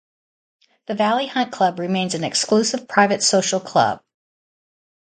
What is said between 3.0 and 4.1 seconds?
social club.